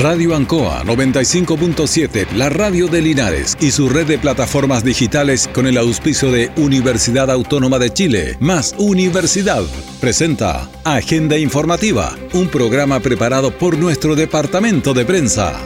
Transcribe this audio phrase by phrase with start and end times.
[0.00, 5.76] Radio Ancoa 95.7, la radio de Linares y su red de plataformas digitales con el
[5.76, 9.62] auspicio de Universidad Autónoma de Chile, más Universidad,
[10.00, 15.60] presenta Agenda Informativa, un programa preparado por nuestro departamento de prensa.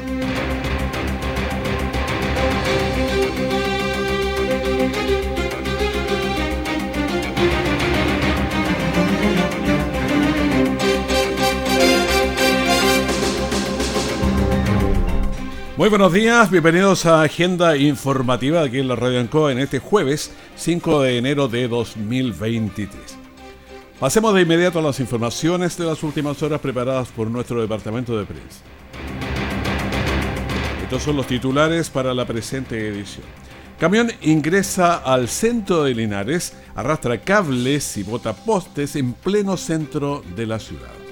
[15.84, 20.32] Muy buenos días, bienvenidos a Agenda Informativa aquí en la Radio Ancoa en este jueves
[20.56, 22.88] 5 de enero de 2023.
[24.00, 28.24] Pasemos de inmediato a las informaciones de las últimas horas preparadas por nuestro departamento de
[28.24, 28.60] prensa.
[30.82, 33.26] Estos son los titulares para la presente edición.
[33.78, 40.46] Camión ingresa al centro de Linares, arrastra cables y bota postes en pleno centro de
[40.46, 41.03] la ciudad.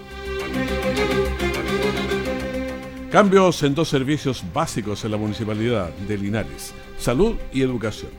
[3.13, 8.11] Cambios en dos servicios básicos en la municipalidad de Linares, salud y educación.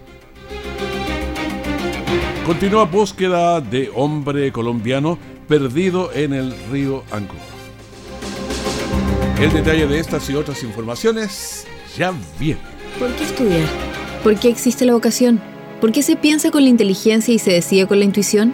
[2.45, 7.39] Continúa búsqueda de hombre colombiano perdido en el río Ancoa.
[9.41, 11.65] El detalle de estas y otras informaciones
[11.97, 12.61] ya viene.
[12.99, 13.67] ¿Por qué estudiar?
[14.21, 15.41] ¿Por qué existe la vocación?
[15.81, 18.53] ¿Por qué se piensa con la inteligencia y se decide con la intuición?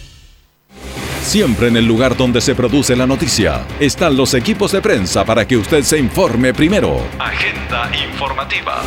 [1.31, 5.47] Siempre en el lugar donde se produce la noticia están los equipos de prensa para
[5.47, 6.97] que usted se informe primero.
[7.19, 8.81] Agenda informativa.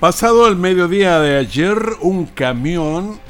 [0.00, 3.20] Pasado el mediodía de ayer, un camión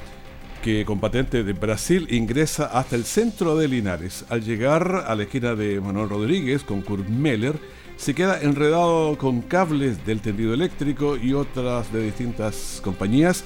[0.62, 4.24] que con patente de Brasil ingresa hasta el centro de Linares.
[4.30, 7.58] Al llegar a la esquina de Manuel Rodríguez con Kurt Meller,
[8.00, 13.44] se queda enredado con cables del tendido eléctrico y otras de distintas compañías,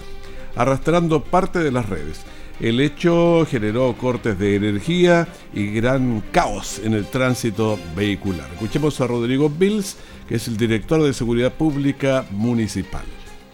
[0.55, 2.21] arrastrando parte de las redes.
[2.61, 8.49] El hecho generó cortes de energía y gran caos en el tránsito vehicular.
[8.53, 9.97] Escuchemos a Rodrigo Bills,
[10.29, 13.03] que es el director de Seguridad Pública Municipal.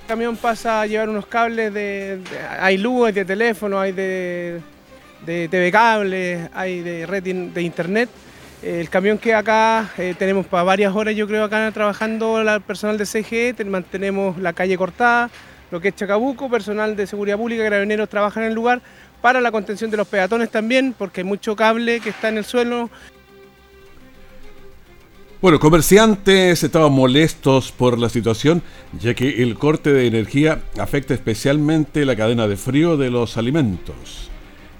[0.02, 2.20] El camión pasa a llevar unos cables de,
[2.60, 4.60] hay luz, de teléfono, hay de,
[5.24, 8.10] de TV cables, hay de red de internet
[8.62, 12.98] el camión que acá eh, tenemos para varias horas, yo creo, acá trabajando el personal
[12.98, 15.30] de CGE, mantenemos la calle cortada,
[15.70, 18.82] lo que es Chacabuco, personal de seguridad pública, carabineros trabajan en el lugar
[19.22, 22.44] para la contención de los peatones también, porque hay mucho cable que está en el
[22.44, 22.90] suelo.
[25.40, 28.62] Bueno, comerciantes estaban molestos por la situación,
[28.98, 34.28] ya que el corte de energía afecta especialmente la cadena de frío de los alimentos.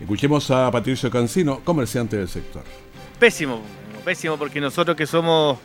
[0.01, 2.63] Escuchemos a Patricio Cancino, comerciante del sector
[3.21, 3.61] pésimo,
[4.03, 5.59] pésimo porque nosotros que somos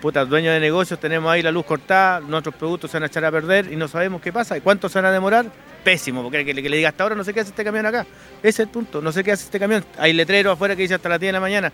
[0.00, 3.24] putas dueños de negocios tenemos ahí la luz cortada, nuestros productos se van a echar
[3.24, 5.46] a perder y no sabemos qué pasa y cuánto se van a demorar.
[5.82, 8.06] Pésimo, porque que, que le diga hasta ahora no sé qué hace este camión acá.
[8.38, 9.84] Ese es el punto, no sé qué hace este camión.
[9.98, 11.72] Hay letrero afuera que dice hasta las 10 de la mañana.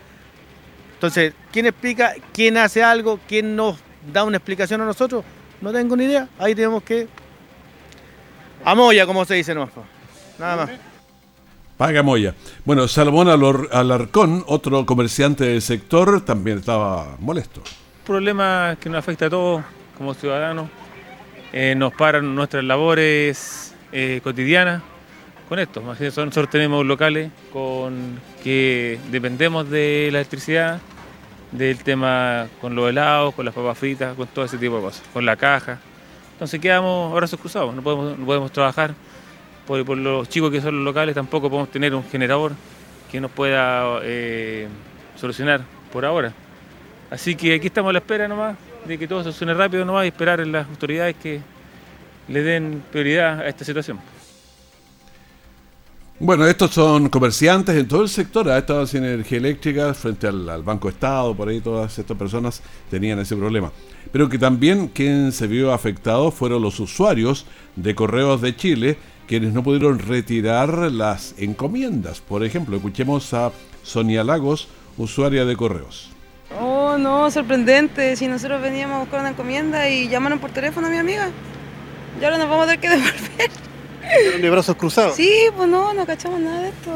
[0.94, 2.14] Entonces, ¿quién explica?
[2.32, 3.20] ¿Quién hace algo?
[3.28, 3.76] ¿Quién nos
[4.12, 5.24] da una explicación a nosotros?
[5.60, 6.26] No tengo ni idea.
[6.38, 7.06] Ahí tenemos que...
[8.64, 9.68] Amoya, como se dice, no.
[10.38, 10.87] Nada más.
[11.78, 12.34] Paga Moya.
[12.64, 17.62] Bueno, Salomón Alarcón, otro comerciante del sector, también estaba molesto.
[18.04, 19.62] problema que nos afecta a todos
[19.96, 20.68] como ciudadanos.
[21.52, 24.82] Eh, nos paran nuestras labores eh, cotidianas
[25.48, 25.80] con esto.
[25.80, 30.80] Nosotros tenemos locales con que dependemos de la electricidad,
[31.52, 35.04] del tema con los helados, con las papas fritas, con todo ese tipo de cosas,
[35.12, 35.78] con la caja.
[36.32, 38.94] Entonces quedamos brazos cruzados, no podemos, no podemos trabajar
[39.68, 42.52] por, los chicos que son los locales tampoco podemos tener un generador
[43.10, 44.66] que nos pueda eh,
[45.16, 45.60] solucionar
[45.92, 46.32] por ahora.
[47.10, 48.56] Así que aquí estamos a la espera nomás
[48.86, 51.40] de que todo se solucione rápido nomás y esperar en las autoridades que
[52.28, 53.98] le den prioridad a esta situación.
[56.20, 58.50] Bueno, estos son comerciantes en todo el sector.
[58.50, 62.60] Ha estado sin energía eléctrica frente al, al, Banco Estado, por ahí todas estas personas
[62.90, 63.70] tenían ese problema.
[64.10, 68.98] Pero que también quien se vio afectado fueron los usuarios de Correos de Chile
[69.28, 72.20] quienes no pudieron retirar las encomiendas.
[72.20, 73.52] Por ejemplo, escuchemos a
[73.82, 76.10] Sonia Lagos, usuaria de correos.
[76.58, 78.16] Oh, no, sorprendente.
[78.16, 81.30] Si nosotros veníamos a buscar una encomienda y llamaron por teléfono a mi amiga,
[82.18, 83.50] y ahora nos vamos a tener que devolver.
[84.28, 85.14] ¿Eran de brazos cruzados?
[85.14, 86.90] Sí, pues no, no cachamos nada de esto.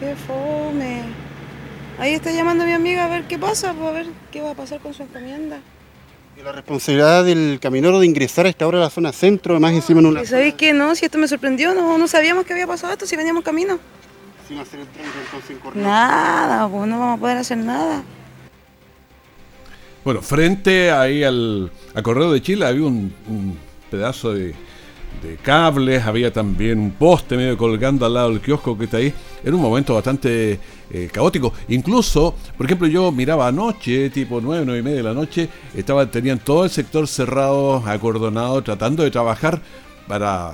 [0.00, 1.02] Qué fome.
[2.00, 4.50] Ahí está llamando a mi amiga a ver qué pasa, pues, a ver qué va
[4.50, 5.60] a pasar con su encomienda.
[6.38, 9.72] Y la responsabilidad del caminero de ingresar a esta hora a la zona centro, más
[9.72, 10.22] encima en una...
[10.22, 10.74] ¿Y sabéis qué?
[10.74, 13.78] No, si esto me sorprendió, no, no sabíamos que había pasado esto, si veníamos camino.
[14.46, 15.82] Sin hacer el trámite entonces en.
[15.82, 18.02] Nada, pues no vamos a poder hacer nada.
[20.04, 23.58] Bueno, frente ahí al, al Correo de Chile había un, un
[23.90, 24.54] pedazo de,
[25.22, 29.12] de cables, había también un poste medio colgando al lado del kiosco que está ahí.
[29.44, 30.58] Era un momento bastante
[30.90, 31.52] eh, caótico.
[31.68, 36.10] Incluso, por ejemplo, yo miraba anoche, tipo 9, 9 y media de la noche, estaba,
[36.10, 39.60] tenían todo el sector cerrado, acordonado, tratando de trabajar
[40.06, 40.52] para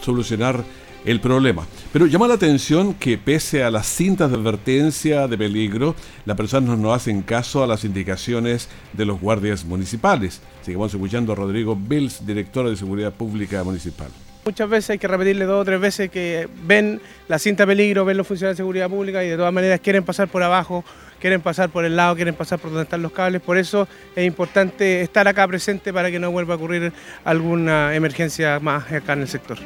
[0.00, 0.64] solucionar
[1.04, 1.66] el problema.
[1.92, 5.94] Pero llama la atención que pese a las cintas de advertencia de peligro,
[6.24, 10.40] las personas no hacen caso a las indicaciones de los guardias municipales.
[10.62, 14.08] Seguimos escuchando a Rodrigo Bills, director de Seguridad Pública Municipal.
[14.44, 18.04] Muchas veces hay que repetirle dos o tres veces que ven la cinta de peligro,
[18.04, 20.84] ven los funcionarios de seguridad pública y de todas maneras quieren pasar por abajo,
[21.20, 23.40] quieren pasar por el lado, quieren pasar por donde están los cables.
[23.40, 26.92] Por eso es importante estar acá presente para que no vuelva a ocurrir
[27.24, 29.58] alguna emergencia más acá en el sector.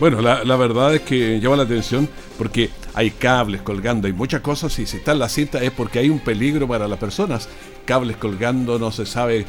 [0.00, 4.42] Bueno, la, la verdad es que llama la atención porque hay cables colgando, hay muchas
[4.42, 7.48] cosas y si está en la cinta es porque hay un peligro para las personas.
[7.84, 9.44] Cables colgando, no se sabe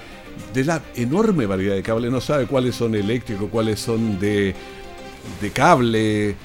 [0.53, 4.55] de la enorme variedad de cables, no sabe cuáles son eléctricos, cuáles son de,
[5.39, 6.35] de cable,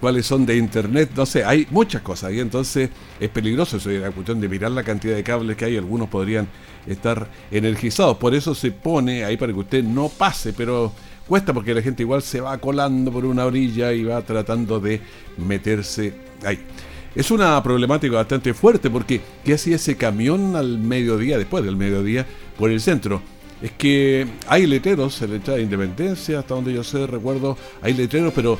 [0.00, 4.00] cuáles son de internet, no sé, hay muchas cosas y entonces es peligroso eso, es
[4.00, 6.48] la cuestión de mirar la cantidad de cables que hay, algunos podrían
[6.86, 10.92] estar energizados, por eso se pone ahí para que usted no pase, pero
[11.32, 15.00] cuesta porque la gente igual se va colando por una orilla y va tratando de
[15.38, 16.12] meterse
[16.44, 16.58] ahí.
[17.14, 22.26] Es una problemática bastante fuerte porque ¿qué hacía ese camión al mediodía, después del mediodía,
[22.58, 23.22] por el centro?
[23.62, 27.94] Es que hay letreros en la entrada de Independencia, hasta donde yo sé, recuerdo, hay
[27.94, 28.58] letreros, pero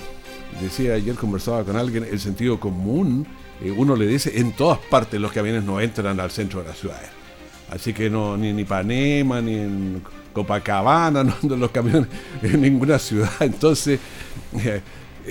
[0.63, 3.27] decía ayer, conversaba con alguien, el sentido común,
[3.63, 6.75] eh, uno le dice, en todas partes los camiones no entran al centro de la
[6.75, 7.03] ciudad.
[7.71, 10.03] Así que no, ni en Ipanema, ni en
[10.33, 12.09] Copacabana, no andan los camiones
[12.43, 13.31] en ninguna ciudad.
[13.41, 14.01] Entonces,
[14.59, 14.81] eh,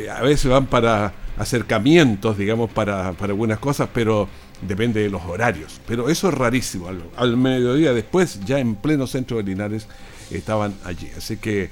[0.10, 4.28] a veces van para acercamientos, digamos, para, para algunas cosas, pero
[4.62, 5.82] depende de los horarios.
[5.88, 6.88] Pero eso es rarísimo.
[6.88, 9.88] Al, al mediodía después, ya en pleno centro de Linares,
[10.30, 11.10] estaban allí.
[11.18, 11.70] Así que,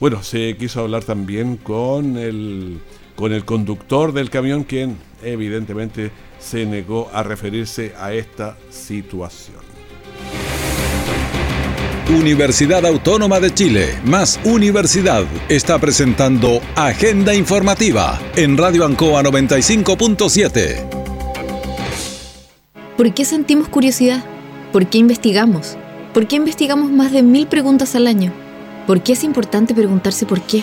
[0.00, 2.80] bueno, se quiso hablar también con el,
[3.16, 9.64] con el conductor del camión, quien evidentemente se negó a referirse a esta situación.
[12.10, 20.86] Universidad Autónoma de Chile, más Universidad, está presentando Agenda Informativa en Radio Ancoa 95.7.
[22.98, 24.22] ¿Por qué sentimos curiosidad?
[24.70, 25.78] ¿Por qué investigamos?
[26.12, 28.34] ¿Por qué investigamos más de mil preguntas al año?
[28.86, 30.62] ¿Por qué es importante preguntarse por qué?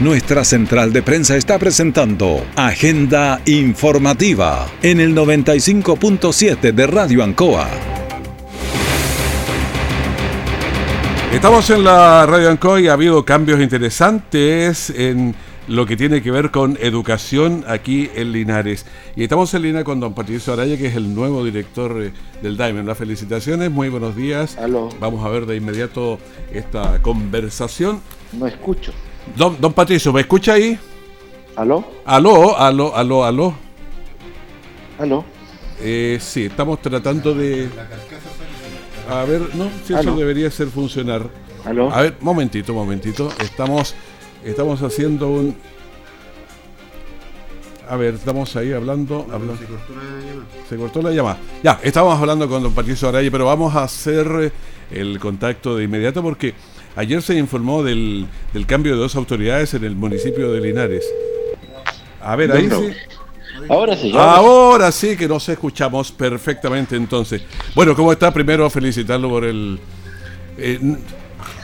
[0.00, 7.66] Nuestra central de prensa está presentando Agenda Informativa en el 95.7 de Radio Ancoa.
[11.32, 15.34] Estamos en la Radio Ancoa y ha habido cambios interesantes en
[15.66, 18.84] lo que tiene que ver con educación aquí en Linares.
[19.16, 22.12] Y estamos en línea con don Patricio Araya, que es el nuevo director eh,
[22.42, 22.86] del Diamond.
[22.86, 24.58] Las felicitaciones, muy buenos días.
[24.58, 24.90] Aló.
[25.00, 26.18] Vamos a ver de inmediato
[26.52, 28.02] esta conversación.
[28.34, 28.92] No escucho.
[29.34, 30.78] Don, don Patricio, ¿me escucha ahí?
[31.56, 31.84] ¿Aló?
[32.04, 33.54] Aló, aló, aló, aló.
[34.98, 35.24] ¿Aló?
[35.80, 37.68] Eh, sí, estamos tratando de...
[39.10, 41.28] A ver, no, si eso debería ser funcionar.
[41.64, 41.90] ¿Aló?
[41.92, 43.30] A ver, momentito, momentito.
[43.40, 43.94] Estamos,
[44.44, 45.56] estamos haciendo un...
[47.88, 49.26] A ver, estamos ahí hablando...
[49.32, 49.56] hablando.
[50.68, 51.38] Se cortó la llamada.
[51.62, 54.52] Ya, estábamos hablando con don Patricio Araya, pero vamos a hacer eh,
[54.90, 56.54] el contacto de inmediato porque
[56.96, 61.04] ayer se informó del, del cambio de dos autoridades en el municipio de Linares.
[62.20, 62.88] A ver, ahí No, no.
[62.88, 62.94] sí.
[63.68, 64.12] Ahora sí.
[64.14, 67.42] Ahora sí que nos escuchamos perfectamente entonces.
[67.74, 68.32] Bueno, ¿cómo está?
[68.32, 69.78] Primero felicitarlo por el...
[70.58, 70.78] eh,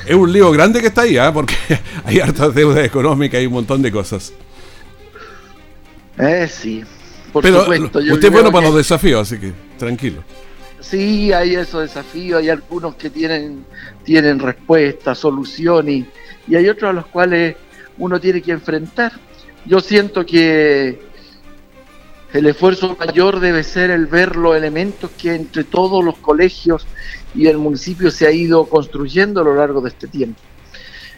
[0.06, 1.32] es un lío grande que está ahí, ¿ah?
[1.32, 1.54] porque
[2.04, 4.32] hay hartas deudas económicas y un montón de cosas.
[6.18, 6.82] Eh, sí.
[7.32, 8.00] Por Pero supuesto.
[8.00, 10.22] yo usted es bueno para los desafíos, así que tranquilo.
[10.82, 12.40] Sí, hay esos desafíos.
[12.40, 13.66] Hay algunos que tienen,
[14.04, 16.12] tienen respuesta, solución y,
[16.46, 17.56] y hay otros a los cuales
[17.98, 19.12] uno tiene que enfrentar.
[19.64, 21.10] Yo siento que
[22.32, 26.88] El esfuerzo mayor debe ser el ver los elementos que entre todos los colegios
[27.34, 30.40] y el municipio se ha ido construyendo a lo largo de este tiempo.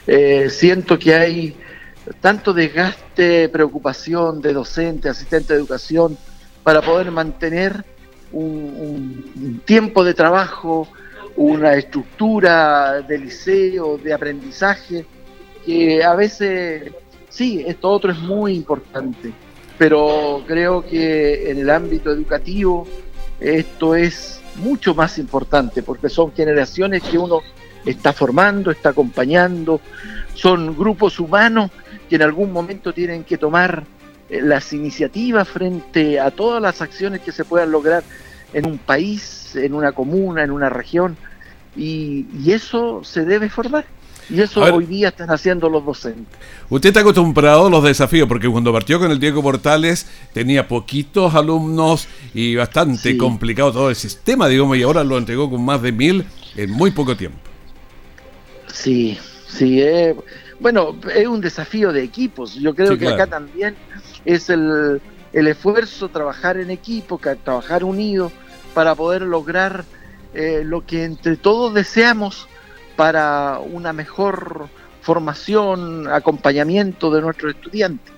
[0.06, 1.56] Eh, siento que hay
[2.20, 6.18] tanto desgaste, preocupación de docente, asistente de educación,
[6.64, 7.84] para poder mantener
[8.34, 10.88] un, tiempo de trabajo,
[11.36, 15.06] una estructura de liceo, de aprendizaje,
[15.64, 16.92] que a veces,
[17.28, 19.32] sí, esto otro es muy importante,
[19.78, 22.86] pero creo que en el ámbito educativo
[23.40, 27.40] esto es mucho más importante, porque son generaciones que uno
[27.84, 29.80] está formando, está acompañando,
[30.34, 31.70] son grupos humanos
[32.08, 33.84] que en algún momento tienen que tomar
[34.28, 38.02] eh, las iniciativas frente a todas las acciones que se puedan lograr
[38.54, 41.16] en un país, en una comuna, en una región,
[41.76, 43.84] y, y eso se debe formar.
[44.30, 46.24] Y eso hoy día están haciendo los docentes.
[46.70, 51.34] Usted está acostumbrado a los desafíos, porque cuando partió con el Diego Portales tenía poquitos
[51.34, 53.16] alumnos y bastante Sí.
[53.18, 56.24] complicado todo el sistema, digamos, y ahora lo entregó con más de mil
[56.56, 57.36] en muy poco tiempo.
[58.72, 59.80] Sí, sí.
[59.82, 60.14] eh,
[60.58, 62.54] bueno, es un desafío de equipos.
[62.54, 63.22] Yo creo Sí, que claro.
[63.22, 63.76] acá también
[64.24, 68.32] es el, el esfuerzo, trabajar en equipo, trabajar unidos
[68.74, 69.84] para poder lograr
[70.34, 72.48] eh, lo que entre todos deseamos
[72.96, 74.68] para una mejor
[75.00, 78.12] formación, acompañamiento de nuestros estudiantes.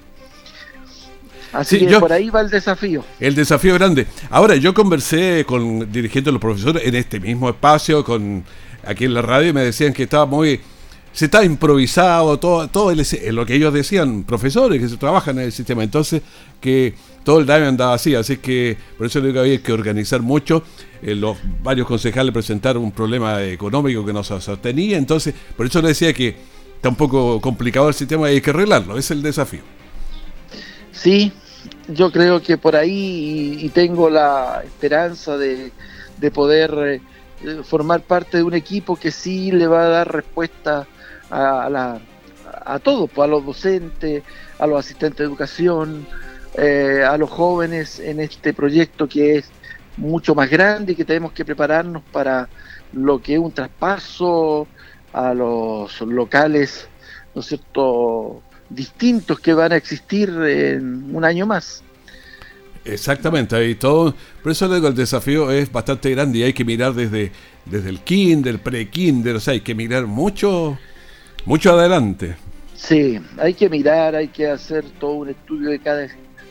[1.53, 3.05] Así Sí, que yo- por ahí va el desafío.
[3.21, 4.07] El desafío grande.
[4.31, 8.45] Ahora, yo conversé con dirigentes de los profesores en este mismo espacio, con
[8.87, 10.61] aquí en la radio, y me decían que estaba muy.
[11.17, 13.03] Se está improvisado, todo, todo el-
[13.35, 15.83] lo que ellos decían, profesores que se trabajan en el sistema.
[15.83, 16.21] Entonces,
[16.61, 16.93] que
[17.25, 18.15] todo el daño andaba así.
[18.15, 20.63] Así que por eso digo que había que organizar mucho.
[21.01, 24.99] Eh, los varios concejales presentaron un problema económico que no se sostenía.
[24.99, 26.37] Entonces, por eso le decía que
[26.77, 28.99] está un poco complicado el sistema y hay que arreglarlo.
[28.99, 29.63] Es el desafío.
[30.93, 31.33] Sí,
[31.89, 35.73] yo creo que por ahí y, tengo la esperanza de,
[36.21, 37.01] de poder
[37.43, 40.87] eh, formar parte de un equipo que sí le va a dar respuesta
[41.31, 42.01] a, la,
[42.65, 44.23] a todos, pues, a los docentes,
[44.59, 46.07] a los asistentes de educación,
[46.55, 49.51] eh, a los jóvenes en este proyecto que es
[49.97, 52.49] mucho más grande y que tenemos que prepararnos para
[52.93, 54.67] lo que es un traspaso
[55.13, 56.89] a los locales,
[57.35, 61.83] ¿no es cierto?, distintos que van a existir en un año más.
[62.85, 64.15] Exactamente, ahí todo.
[64.43, 67.33] Por eso digo, el desafío es bastante grande y hay que mirar desde,
[67.65, 70.79] desde el kinder, pre-kinder, o sea, hay que mirar mucho,
[71.47, 72.37] mucho adelante.
[72.75, 76.07] Sí, hay que mirar, hay que hacer todo un estudio de cada,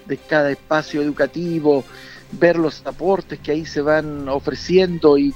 [0.07, 1.83] de cada espacio educativo,
[2.31, 5.33] ver los aportes que ahí se van ofreciendo y,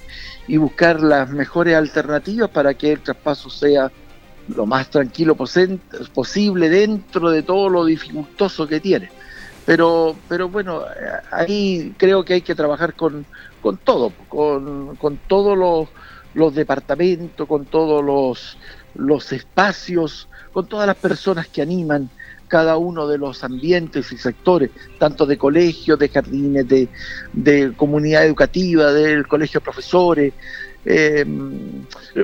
[0.47, 3.91] y buscar las mejores alternativas para que el traspaso sea
[4.55, 9.09] lo más tranquilo posible dentro de todo lo dificultoso que tiene.
[9.65, 10.81] Pero, pero bueno,
[11.31, 13.25] ahí creo que hay que trabajar con,
[13.61, 15.89] con todo, con, con todos los,
[16.33, 18.57] los departamentos, con todos los,
[18.95, 22.09] los espacios, con todas las personas que animan
[22.47, 26.89] cada uno de los ambientes y sectores, tanto de colegios, de jardines, de,
[27.31, 30.33] de comunidad educativa, del colegio de profesores,
[30.83, 31.25] eh,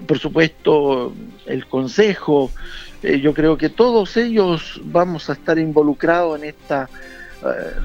[0.05, 1.13] por supuesto
[1.45, 2.51] el consejo.
[3.03, 6.86] Eh, yo creo que todos ellos vamos a estar involucrados en este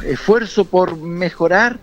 [0.06, 1.78] esfuerzo por mejorar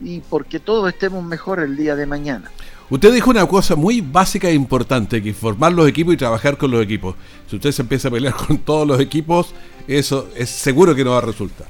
[0.00, 2.50] y porque todos estemos mejor el día de mañana.
[2.90, 6.72] Usted dijo una cosa muy básica e importante, que formar los equipos y trabajar con
[6.72, 7.14] los equipos.
[7.48, 9.54] Si usted se empieza a pelear con todos los equipos,
[9.86, 11.68] eso es seguro que no va a resultar.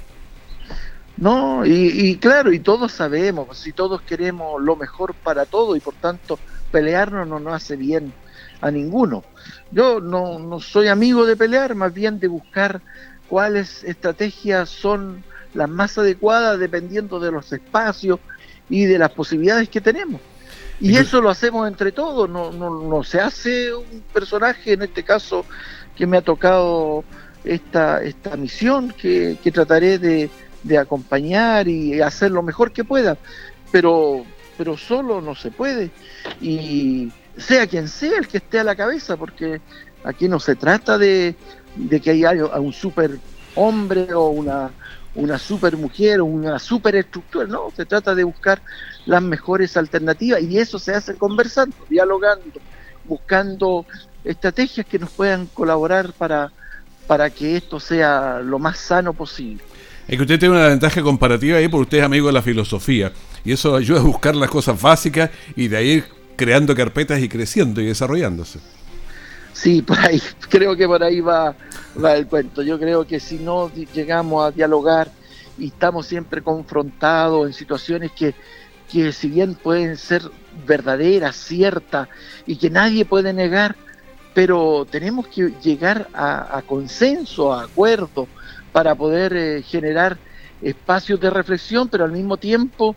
[1.19, 5.93] No, y, claro, y todos sabemos, si todos queremos lo mejor para todos y por
[5.93, 6.39] tanto
[6.73, 8.15] pelearnos no nos hace bien
[8.63, 9.23] a ninguno.
[9.71, 12.81] Yo no, no soy amigo de pelear, más bien de buscar
[13.29, 15.23] cuáles estrategias son
[15.53, 18.19] las más adecuadas dependiendo de los espacios
[18.71, 20.23] y de las posibilidades que tenemos.
[20.81, 25.03] Y eso lo hacemos entre todos, no, no, no se hace un personaje, en este
[25.03, 25.45] caso,
[25.95, 27.05] que me ha tocado
[27.45, 30.31] esta, esta misión, que, que trataré de,
[30.63, 33.19] de acompañar y hacer lo mejor que pueda,
[33.71, 34.25] pero,
[34.57, 35.91] pero solo no se puede.
[36.41, 39.61] Y sea quien sea el que esté a la cabeza, porque
[40.05, 41.35] aquí no se trata de,
[41.77, 43.19] de que haya un super
[43.55, 44.71] hombre o una,
[45.15, 48.63] una super mujer o una super estructura, no, se trata de buscar
[49.07, 52.45] las mejores alternativas y eso se hace conversando, dialogando,
[53.05, 53.87] buscando
[54.25, 56.53] estrategias que nos puedan colaborar para,
[57.07, 59.63] para que esto sea lo más sano posible.
[60.07, 63.13] Es que usted tiene una ventaja comparativa ahí porque usted es amigo de la filosofía
[63.45, 66.05] y eso ayuda a buscar las cosas básicas y de ahí
[66.37, 68.59] creando carpetas y creciendo y desarrollándose.
[69.53, 71.55] Sí, por ahí, creo que por ahí va,
[72.03, 72.63] va el cuento.
[72.63, 75.11] Yo creo que si no llegamos a dialogar
[75.59, 78.35] y estamos siempre confrontados en situaciones que,
[78.91, 80.23] que si bien pueden ser
[80.67, 82.09] verdaderas, ciertas
[82.47, 83.77] y que nadie puede negar,
[84.35, 88.29] pero tenemos que llegar a, consenso, a acuerdo,
[88.73, 90.17] para poder eh, generar
[90.63, 92.95] espacios de reflexión, pero al mismo tiempo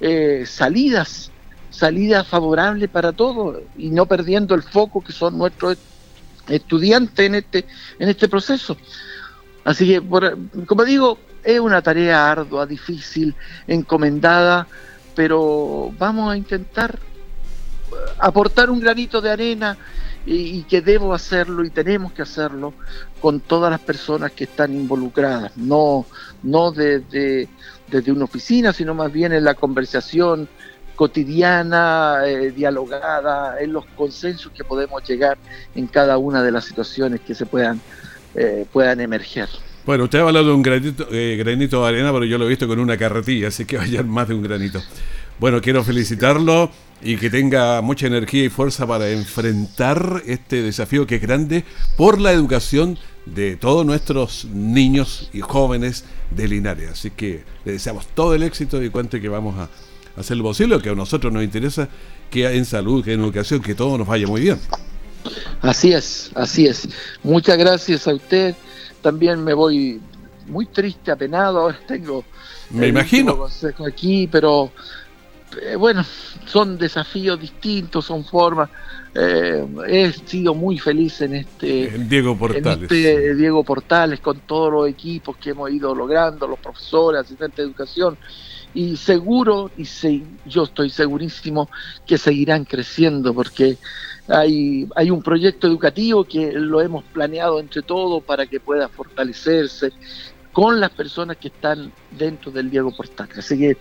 [0.00, 1.32] eh, salidas,
[1.70, 5.76] salidas favorables para todos y no perdiendo el foco que son nuestros
[6.48, 7.66] estudiantes en este,
[7.98, 8.76] en este proceso.
[9.64, 10.02] Así que,
[10.66, 13.34] como digo, es una tarea ardua, difícil,
[13.66, 14.66] encomendada,
[15.14, 16.98] pero vamos a intentar
[18.18, 19.76] aportar un granito de arena
[20.26, 22.74] y, que debo hacerlo y tenemos que hacerlo
[23.20, 26.04] con todas las personas que están involucradas, no,
[26.42, 27.48] no desde,
[27.88, 30.48] desde una oficina, sino más bien en la conversación
[30.96, 35.38] cotidiana, eh, dialogada, en los consensos que podemos llegar
[35.74, 37.80] en cada una de las situaciones que se puedan,
[38.34, 39.48] eh, puedan emerger.
[39.84, 42.48] Bueno, usted ha hablado de un granito, eh, granito de arena, pero yo lo he
[42.48, 44.82] visto con una carretilla, así que vayan más de un granito.
[45.38, 46.70] Bueno, quiero felicitarlo
[47.02, 51.64] y que tenga mucha energía y fuerza para enfrentar este desafío que es grande
[51.96, 56.90] por la educación de todos nuestros niños y jóvenes de Linares.
[56.90, 59.68] Así que le deseamos todo el éxito y cuente que vamos a
[60.16, 61.88] hacer lo posible, que a nosotros nos interesa
[62.30, 64.58] que en salud, que en educación, que todo nos vaya muy bien.
[65.60, 66.88] Así es, así es.
[67.22, 68.54] Muchas gracias a usted.
[69.02, 70.00] También me voy
[70.46, 71.60] muy triste, apenado.
[71.60, 72.24] Ahora tengo
[72.70, 73.46] me imagino
[73.86, 74.72] aquí, pero
[75.62, 76.04] eh, bueno,
[76.46, 78.68] son desafíos distintos, son formas.
[79.14, 82.82] Eh, he sido muy feliz en este Diego Portales.
[82.82, 87.62] Este Diego Portales, con todos los equipos que hemos ido logrando, los profesores, asistentes de
[87.62, 88.18] educación,
[88.74, 89.86] y seguro, y
[90.46, 91.68] yo estoy segurísimo
[92.06, 93.78] que seguirán creciendo porque
[94.28, 99.92] hay, hay un proyecto educativo que lo hemos planeado entre todos para que pueda fortalecerse
[100.52, 103.38] con las personas que están dentro del Diego Portales.
[103.38, 103.76] Así que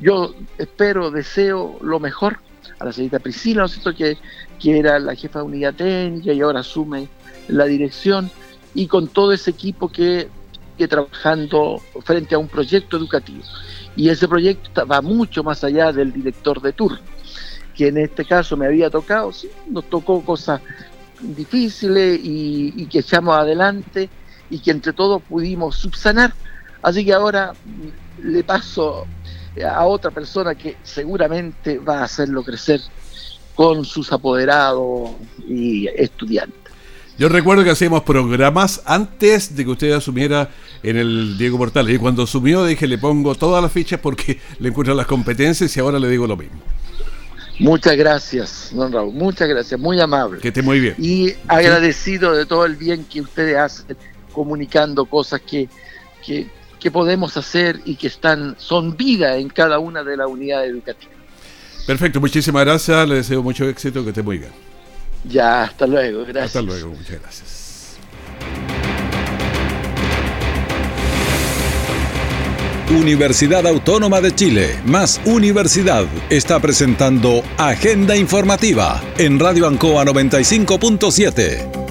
[0.00, 2.38] yo espero, deseo lo mejor
[2.78, 4.18] a la señorita Priscila, ¿no Que,
[4.60, 7.08] que era la jefa de unidad técnica y ahora asume
[7.48, 8.30] la dirección,
[8.74, 10.28] y con todo ese equipo que,
[10.78, 13.42] que trabajando frente a un proyecto educativo.
[13.96, 17.00] Y ese proyecto va mucho más allá del director de turno,
[17.74, 19.30] que en este caso me había tocado,
[19.68, 20.60] nos tocó cosas
[21.20, 24.08] difíciles y que echamos adelante
[24.50, 26.34] y que entre todos pudimos subsanar.
[26.82, 27.52] Así que ahora
[28.22, 29.06] le paso
[29.66, 32.80] a otra persona que seguramente va a hacerlo crecer
[33.54, 35.10] con sus apoderados
[35.46, 36.61] y estudiantes.
[37.18, 40.48] Yo recuerdo que hacíamos programas antes de que usted asumiera
[40.82, 41.94] en el Diego Portales.
[41.94, 45.80] Y cuando asumió dije, le pongo todas las fichas porque le encuentro las competencias y
[45.80, 46.60] ahora le digo lo mismo.
[47.58, 49.14] Muchas gracias, don Raúl.
[49.14, 50.40] Muchas gracias, muy amable.
[50.40, 50.94] Que esté muy bien.
[50.98, 53.96] Y agradecido de todo el bien que ustedes hacen
[54.32, 55.68] comunicando cosas que,
[56.24, 56.48] que,
[56.80, 61.14] que podemos hacer y que están, son vida en cada una de las unidades educativas.
[61.86, 64.71] Perfecto, muchísimas gracias, le deseo mucho éxito, que esté muy bien.
[65.24, 66.46] Ya, hasta luego, gracias.
[66.46, 67.62] Hasta luego, muchas gracias.
[72.90, 81.81] Universidad Autónoma de Chile, más Universidad, está presentando Agenda Informativa en Radio Ancoa 95.7.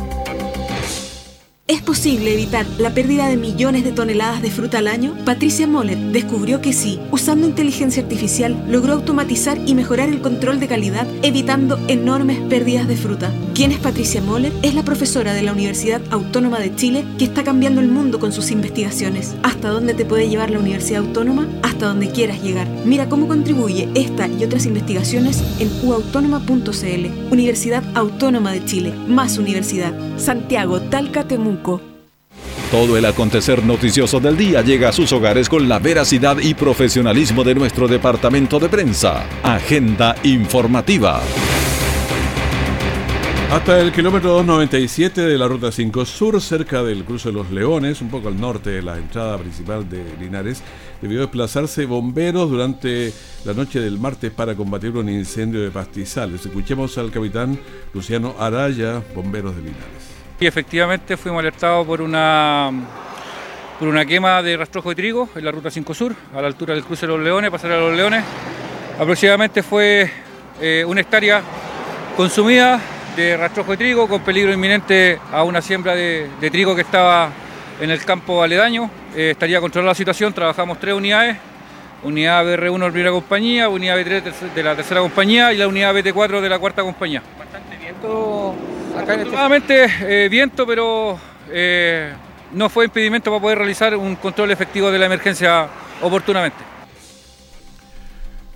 [1.67, 5.15] ¿Es posible evitar la pérdida de millones de toneladas de fruta al año?
[5.23, 6.99] Patricia Moller descubrió que sí.
[7.11, 12.97] Usando inteligencia artificial, logró automatizar y mejorar el control de calidad, evitando enormes pérdidas de
[12.97, 13.31] fruta.
[13.53, 14.51] ¿Quién es Patricia Moller?
[14.63, 18.33] Es la profesora de la Universidad Autónoma de Chile que está cambiando el mundo con
[18.33, 19.35] sus investigaciones.
[19.43, 21.47] ¿Hasta dónde te puede llevar la Universidad Autónoma?
[21.63, 22.67] Hasta donde quieras llegar.
[22.85, 27.31] Mira cómo contribuye esta y otras investigaciones en uautónoma.cl.
[27.31, 28.93] Universidad Autónoma de Chile.
[29.07, 29.93] Más universidad.
[30.17, 31.81] Santiago, Talca, Temuco.
[32.71, 37.43] Todo el acontecer noticioso del día llega a sus hogares con la veracidad y profesionalismo
[37.43, 39.25] de nuestro departamento de prensa.
[39.43, 41.21] Agenda informativa.
[43.51, 48.01] Hasta el kilómetro 297 de la Ruta 5 Sur, cerca del cruce de los Leones,
[48.01, 50.63] un poco al norte de la entrada principal de Linares,
[51.01, 53.11] debió desplazarse bomberos durante
[53.43, 56.45] la noche del martes para combatir un incendio de pastizales.
[56.45, 57.59] Escuchemos al capitán
[57.93, 60.20] Luciano Araya, bomberos de Linares.
[60.41, 62.71] Y efectivamente fuimos alertados por una,
[63.77, 66.73] por una quema de rastrojo de trigo en la ruta 5 Sur, a la altura
[66.73, 68.23] del cruce de los Leones, pasar a los Leones.
[68.99, 70.09] Aproximadamente fue
[70.59, 71.43] eh, una hectárea
[72.17, 72.81] consumida
[73.15, 77.29] de rastrojo de trigo con peligro inminente a una siembra de, trigo que estaba
[77.79, 78.89] en el campo aledaño.
[79.15, 81.37] Eh, estaría controlada la situación, trabajamos tres unidades,
[82.01, 85.93] unidad BR1 de la primera compañía, unidad B3 de la tercera compañía y la unidad
[85.93, 87.21] BT4 de la cuarta compañía.
[87.37, 87.77] Bastante
[88.91, 92.13] viento Afortunadamente eh, viento, pero eh,
[92.53, 95.67] no fue impedimento para poder realizar un control efectivo de la emergencia
[96.01, 96.71] oportunamente.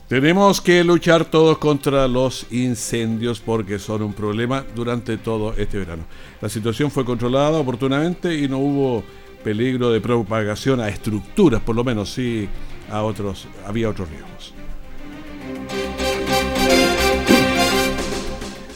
[0.08, 6.04] Tenemos que luchar todos contra los incendios porque son un problema durante todo este verano.
[6.42, 9.04] La situación fue controlada oportunamente y no hubo
[9.44, 12.48] peligro de propagación a estructuras, por lo menos sí
[12.92, 14.54] a otros, había otros riesgos.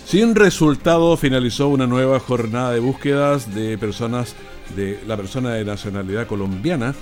[0.10, 4.36] Sin resultado finalizó una nueva jornada de búsquedas de personas
[4.76, 6.96] de la persona de nacionalidad colombiana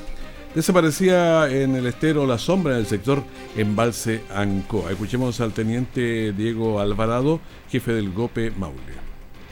[0.53, 3.23] desaparecía en el estero La Sombra en el sector
[3.55, 4.91] Embalse Ancoa.
[4.91, 7.39] Escuchemos al teniente Diego Alvarado,
[7.71, 8.81] jefe del GOPE Maule.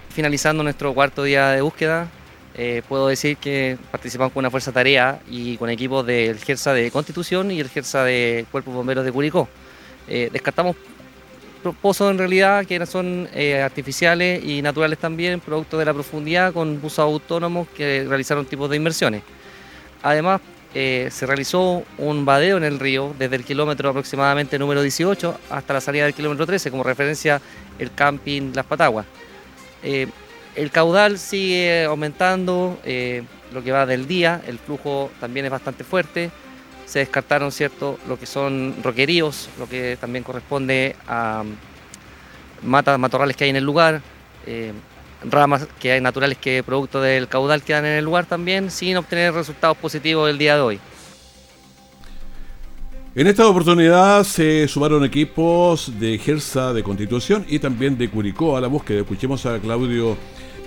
[0.09, 2.09] Finalizando nuestro cuarto día de búsqueda,
[2.55, 6.91] eh, puedo decir que participamos con una fuerza tarea y con equipos del GERSA de
[6.91, 9.47] Constitución y el GERSA de Cuerpos Bomberos de Curicó.
[10.09, 10.75] Eh, descartamos
[11.73, 16.81] pozos en realidad que son eh, artificiales y naturales también, producto de la profundidad con
[16.81, 19.23] buzos autónomos que realizaron tipos de inversiones.
[20.03, 20.41] Además,
[20.73, 25.73] eh, se realizó un vadeo en el río desde el kilómetro aproximadamente número 18 hasta
[25.73, 27.41] la salida del kilómetro 13, como referencia
[27.79, 29.05] el camping Las Pataguas.
[29.81, 30.07] Eh,
[30.55, 32.77] el caudal sigue aumentando
[33.51, 36.29] lo que va del día, el flujo también es bastante fuerte.
[36.85, 41.43] Se descartaron cierto lo que son roqueríos, lo que también corresponde a
[42.63, 44.01] matas, matorrales que hay en el lugar
[45.29, 49.33] ramas que hay naturales que producto del caudal quedan en el lugar también sin obtener
[49.33, 50.79] resultados positivos el día de hoy.
[53.15, 58.61] En esta oportunidad se sumaron equipos de Gersa de Constitución y también de Curicó a
[58.61, 59.01] la búsqueda.
[59.01, 60.17] Escuchemos a Claudio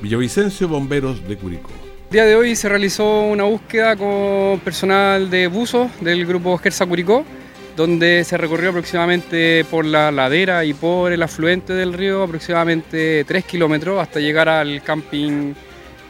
[0.00, 1.87] Villavicencio, bomberos de Curicó.
[2.08, 6.86] El día de hoy se realizó una búsqueda con personal de buzos del grupo Gersa
[6.86, 7.22] Curicó
[7.76, 13.44] donde se recorrió aproximadamente por la ladera y por el afluente del río aproximadamente 3
[13.44, 15.52] kilómetros hasta llegar al camping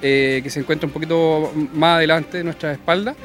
[0.00, 3.16] eh, que se encuentra un poquito más adelante de nuestra espalda,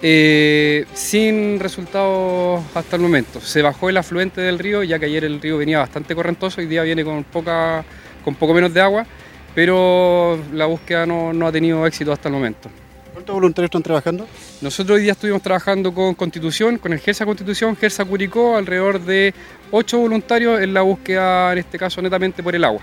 [0.00, 3.38] eh, sin resultados hasta el momento.
[3.42, 6.66] Se bajó el afluente del río, ya que ayer el río venía bastante correntoso, hoy
[6.68, 7.84] día viene con, poca,
[8.24, 9.06] con poco menos de agua,
[9.54, 12.70] pero la búsqueda no ha tenido éxito hasta el momento.
[13.14, 14.26] ¿Cuántos voluntarios están trabajando?
[14.60, 19.32] Nosotros hoy día estuvimos trabajando con Constitución, con el GERSA Constitución, GERSA Curicó, alrededor de
[19.70, 22.80] ocho voluntarios en la búsqueda, en este caso netamente por el agua,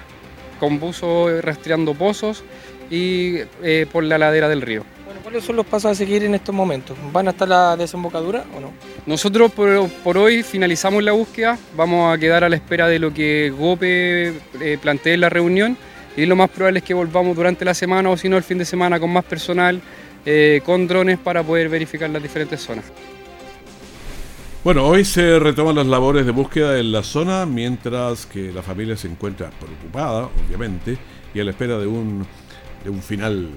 [0.57, 2.45] con buzos rastreando pozos
[2.89, 4.85] y eh, por la ladera del río.
[5.05, 6.97] Bueno, ¿Cuáles son los pasos a seguir en estos momentos?
[7.11, 8.71] ¿Van a estar la desembocadura o no?
[9.05, 13.53] Nosotros por, hoy finalizamos la búsqueda, vamos a quedar a la espera de lo que
[13.53, 14.29] GOPE
[14.61, 15.77] eh, plantee en la reunión
[16.17, 18.57] y lo más probable es que volvamos durante la semana o si no el fin
[18.57, 19.81] de semana con más personal
[20.25, 22.85] eh, con drones para poder verificar las diferentes zonas.
[24.63, 28.95] Bueno, hoy se retoman las labores de búsqueda en la zona, mientras que la familia
[28.95, 30.99] se encuentra preocupada, obviamente,
[31.33, 32.23] y a la espera de un,
[32.83, 33.49] de un final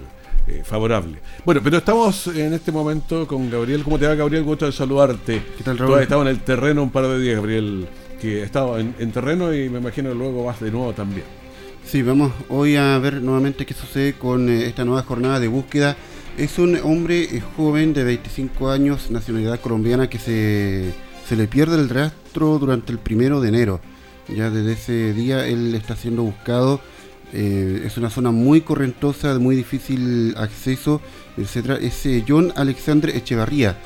[0.47, 1.19] eh, favorable.
[1.45, 3.85] Bueno, pero estamos en este momento con Gabriel.
[3.85, 4.45] ¿Cómo te va, Gabriel?
[4.45, 5.43] Gusto de saludarte.
[5.59, 5.91] ¿Qué tal, Raúl?
[5.91, 7.87] Tú has estado en el terreno un par de días, Gabriel,
[8.19, 11.44] que he estado en, en terreno y me imagino que luego vas de nuevo también.
[11.85, 15.97] Sí, vamos hoy a ver nuevamente qué sucede con eh, esta nueva jornada de búsqueda
[16.37, 20.93] es un hombre eh, joven de 25 años, nacionalidad colombiana, que se,
[21.37, 23.81] le pierde el rastro durante el primero de enero.
[24.29, 26.81] Ya desde ese día él está siendo buscado.
[27.33, 31.01] Eh, es una zona muy correntosa, de muy difícil acceso,
[31.37, 31.79] etc.
[31.81, 33.79] Es eh, John Alexandre Echevarría,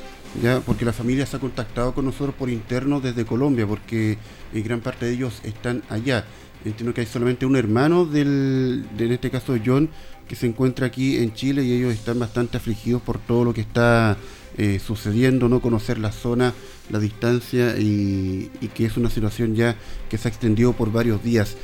[0.42, 4.16] ya porque la familia se ha contactado con nosotros por interno desde Colombia, porque
[4.54, 6.24] gran parte de ellos están allá.
[6.64, 9.88] Entiendo que hay solamente un hermano del, de, en este caso John,
[10.26, 13.62] que se encuentra aquí en Chile y ellos están bastante afligidos por todo lo que
[13.62, 14.16] está
[14.56, 16.52] eh, sucediendo, no conocer la zona,
[16.90, 19.76] la distancia y, que es una situación ya
[20.10, 21.56] que se ha extendido por varios días.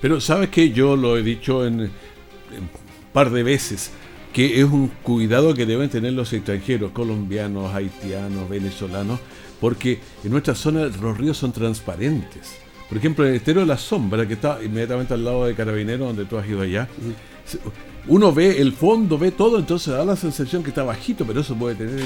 [0.00, 1.90] Pero sabes que yo lo he dicho en, un
[3.12, 3.90] par de veces,
[4.32, 9.18] que es un cuidado que deben tener los extranjeros, colombianos, haitianos, venezolanos,
[9.60, 12.65] porque en nuestra zona los ríos son transparentes.
[12.88, 16.24] Por ejemplo, el estero de la sombra, que está inmediatamente al lado de Carabinero, donde
[16.24, 16.88] tú has ido allá,
[18.08, 21.56] uno ve el fondo, ve todo, entonces da la sensación que está bajito, pero eso
[21.56, 22.00] puede tener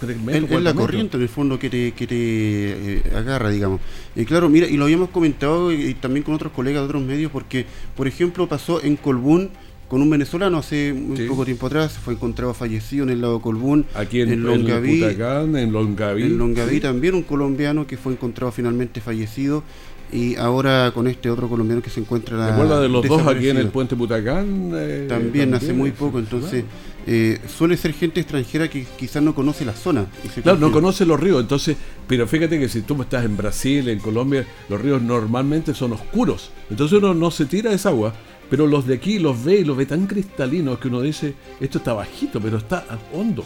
[0.00, 0.50] tres metros.
[0.50, 3.80] Es, la corriente en el fondo que te, que te eh, agarra, digamos.
[4.16, 7.30] Y claro, mira, y lo habíamos comentado y, también con otros colegas de otros medios,
[7.30, 9.50] porque, por ejemplo, pasó en Colbún
[9.88, 13.84] con un venezolano hace muy poco tiempo atrás, fue encontrado fallecido en el lago Colbún.
[13.94, 15.02] Aquí en, Longaví.
[15.04, 16.22] En, Longaví.
[16.22, 19.62] En Longaví también un colombiano que fue encontrado finalmente fallecido
[20.12, 23.56] y ahora con este otro colombiano que se encuentra ¿Te de los dos aquí en
[23.56, 24.72] el puente Butacán?
[24.74, 26.64] Eh, también, hace muy poco, entonces
[27.06, 30.06] eh, suele ser gente extranjera que quizás no conoce la zona.
[30.42, 33.98] claro, no conoce los ríos, entonces, pero fíjate que si tú estás en Brasil, en
[33.98, 38.12] Colombia, los ríos normalmente son oscuros, entonces uno no se tira esa agua,
[38.50, 41.78] pero los de aquí los ve y los ve tan cristalinos que uno dice, esto
[41.78, 43.44] está bajito, pero está hondo.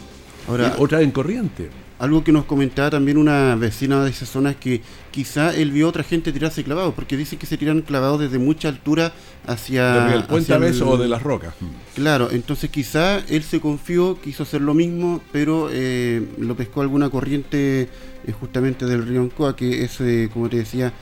[0.49, 1.71] Ahora, otra en corriente.
[1.99, 5.87] Algo que nos comentaba también una vecina de esa zona es que quizá él vio
[5.87, 9.13] a otra gente tirarse clavados, porque dice que se tiran clavados desde mucha altura
[9.47, 10.05] hacia...
[10.05, 11.55] ¿Desde el puente hacia a o de las rocas?
[11.95, 17.09] Claro, entonces quizá él se confió, quiso hacer lo mismo, pero eh, lo pescó alguna
[17.09, 17.89] corriente
[18.27, 20.93] eh, justamente del río Ancoa, que es, eh, como te decía,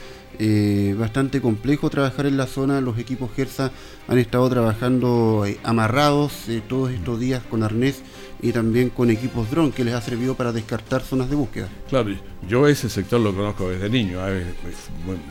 [0.96, 2.80] bastante complejo trabajar en la zona.
[2.80, 3.72] Los equipos Gersa
[4.06, 6.32] han estado trabajando amarrados
[6.68, 8.02] todos estos días con arnés
[8.44, 11.66] y también con equipos dron que les ha servido para descartar zonas de búsqueda.
[11.88, 12.10] Claro,
[12.46, 14.18] yo ese sector lo conozco desde niño,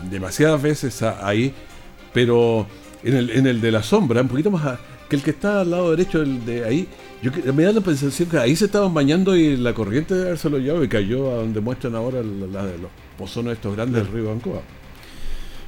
[0.09, 1.53] demasiadas veces ahí,
[2.11, 2.65] pero
[3.03, 5.69] en el, en el de la sombra, un poquito más que el que está al
[5.69, 6.87] lado derecho del, de ahí,
[7.21, 10.49] yo me da la sensación que ahí se estaban bañando y la corriente de haberse
[10.49, 14.29] lo llevado y cayó a donde muestran ahora la, los pozones estos grandes del río
[14.29, 14.61] Bancoa.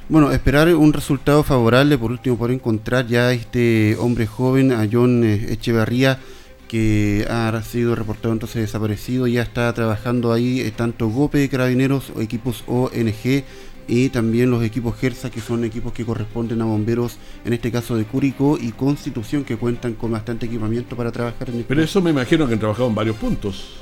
[0.08, 4.88] Bueno, esperar un resultado favorable, por último, por encontrar ya a este hombre joven, a
[4.90, 6.18] John eh, Echevarría,
[6.68, 12.12] que ha sido reportado entonces desaparecido, ya está trabajando ahí eh, tanto GOPE de Carabineros
[12.14, 13.44] o equipos ONG
[13.88, 17.96] y también los equipos GERSA, que son equipos que corresponden a bomberos, en este caso
[17.96, 22.02] de Curicó y Constitución, que cuentan con bastante equipamiento para trabajar en este Pero eso
[22.02, 23.76] me imagino que han trabajado en varios puntos.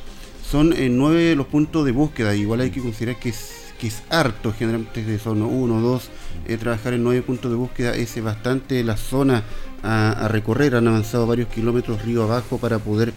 [0.46, 3.32] Son eh, nueve los puntos de búsqueda, igual hay que considerar que
[3.78, 6.10] que es harto, generalmente son uno o dos,
[6.46, 9.42] eh, trabajar en nueve puntos de búsqueda es bastante la zona
[9.84, 13.12] a, recorrer, han avanzado varios kilómetros río abajo para poder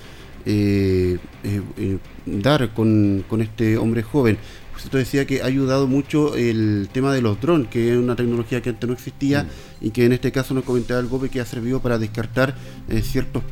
[0.45, 4.37] eh, eh, dar con, este hombre joven.
[4.77, 8.61] Esto decía que ha ayudado mucho el tema de los drones, que es una tecnología
[8.61, 9.47] que antes no existía mm.
[9.85, 12.55] y que en este caso nos comentaba el GOPE que ha servido para descartar
[13.01, 13.43] ciertos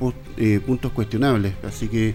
[0.66, 1.54] puntos cuestionables.
[1.64, 2.14] Así que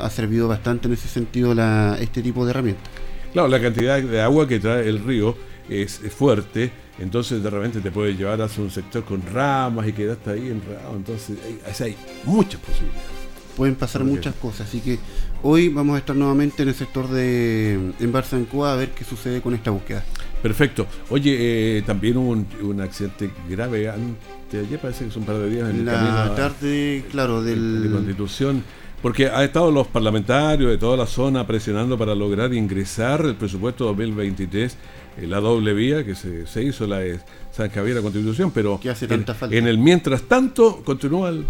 [0.00, 2.88] ha servido bastante en ese sentido la, este tipo de herramientas.
[3.32, 5.36] Claro, la cantidad de agua que trae el río
[5.68, 10.30] es, fuerte, entonces de repente te puede llevar hacia un sector con ramas y quedaste
[10.30, 10.96] ahí enredado.
[10.96, 13.22] Entonces hay, hay muchas posibilidades.
[13.56, 14.98] Pueden pasar muchas cosas, así que
[15.42, 19.42] hoy vamos a estar nuevamente en el sector de en Barzancoa a ver qué sucede
[19.42, 20.02] con esta búsqueda.
[20.42, 20.86] Perfecto.
[21.10, 25.50] Oye, eh, también hubo un, accidente grave antes ayer, parece que es un par de
[25.50, 27.82] días en la el La tarde, claro, del...
[27.82, 28.64] de Constitución
[29.02, 33.84] porque ha estado los parlamentarios de toda la zona presionando para lograr ingresar el presupuesto
[33.86, 34.78] 2023 en
[35.20, 37.20] la doble vía que se, hizo la de
[37.52, 38.80] San Javier la Constitución, pero
[39.50, 41.44] en, el mientras tanto continúa el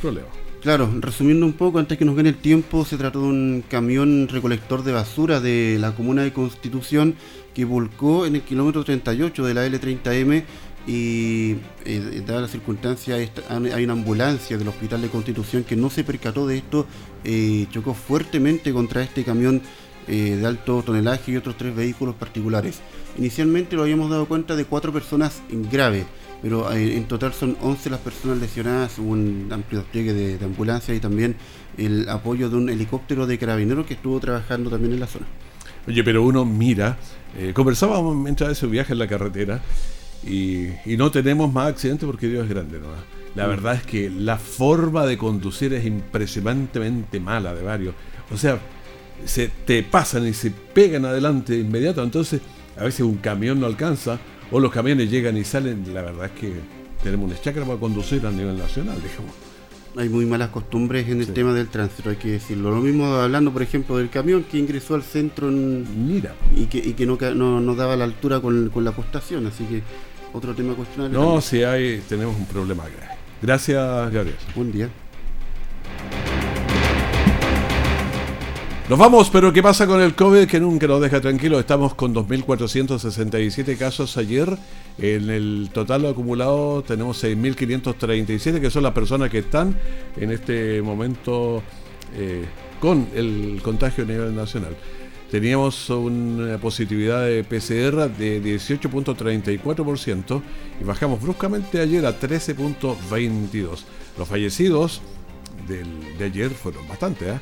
[0.00, 0.28] problema.
[0.62, 4.28] Claro, resumiendo un poco, antes que nos gane el tiempo, se trató de un camión
[4.28, 7.16] recolector de basura de la comuna de Constitución
[7.52, 10.44] que volcó en el kilómetro 38 de la L30M
[10.86, 16.04] y eh, dada la circunstancia hay una ambulancia del Hospital de Constitución que no se
[16.04, 16.86] percató de esto,
[17.24, 19.62] eh, chocó fuertemente contra este camión
[20.08, 22.80] eh, de alto tonelaje y otros tres vehículos particulares.
[23.18, 26.06] Inicialmente lo habíamos dado cuenta de cuatro personas graves,
[26.42, 31.00] pero en total son 11 las personas lesionadas, hubo un amplio despliegue de, ambulancia y
[31.00, 31.36] también
[31.78, 35.26] el apoyo de un helicóptero de carabineros que estuvo trabajando también en la zona.
[35.86, 36.98] Oye, pero uno mira,
[37.54, 39.62] conversábamos mientras ese viaje en la carretera,
[40.26, 42.78] y, no tenemos más accidentes porque Dios es grande.
[42.78, 42.88] ¿no?
[43.34, 43.50] La mm.
[43.50, 47.94] verdad es que la forma de conducir es impresionantemente mala de varios.
[48.32, 48.58] O sea,
[49.24, 52.02] se te pasan y se pegan adelante de inmediato.
[52.02, 52.40] Entonces,
[52.76, 54.18] a veces un camión no alcanza
[54.50, 55.84] o los camiones llegan y salen.
[55.92, 56.52] La verdad es que
[57.02, 59.34] tenemos una chacra para conducir a nivel nacional, digamos.
[59.96, 62.70] Hay muy malas costumbres en el tema del tránsito, hay que decirlo.
[62.72, 66.34] Lo mismo hablando, por ejemplo, del camión que ingresó al centro Mira.
[66.56, 67.16] y que, y que no,
[67.60, 69.46] no, daba la altura con, con la postación.
[69.46, 69.82] Así que
[70.32, 71.16] otro tema cuestionable.
[71.16, 73.14] No, si hay, tenemos un problema grave.
[73.40, 74.36] Gracias, Gabriel.
[74.56, 74.88] Buen día.
[78.86, 81.58] Nos vamos, pero ¿qué pasa con el COVID que nunca nos deja tranquilos?
[81.58, 84.58] Estamos con 2.467 casos ayer.
[84.98, 89.74] En el total acumulado tenemos 6.537, que son las personas que están
[90.18, 91.62] en este momento
[92.14, 92.44] eh,
[92.78, 94.76] con el contagio a nivel nacional
[95.30, 100.42] teníamos una positividad de PCR de 18.34%
[100.80, 103.78] y bajamos bruscamente ayer a 13.22%.
[104.16, 105.02] Los fallecidos
[105.66, 107.40] de ayer fueron bastante, ¿eh?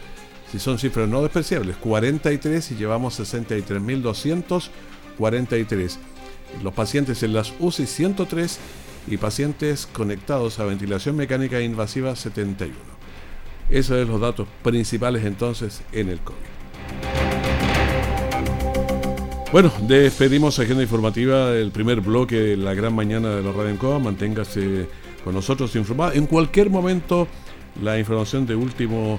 [0.52, 5.96] Si son cifras no despreciables, 43 y llevamos 63.243.
[6.62, 8.58] Los pacientes en las UCI 103
[9.08, 12.74] y pacientes conectados a ventilación mecánica invasiva 71.
[13.70, 16.36] Esos son los datos principales entonces en el COVID.
[19.52, 23.98] Bueno, despedimos agenda informativa del primer bloque de la gran mañana de la Radio Encoa.
[23.98, 24.86] Manténgase
[25.24, 26.12] con nosotros informado.
[26.12, 27.26] En cualquier momento,
[27.82, 29.18] la información de último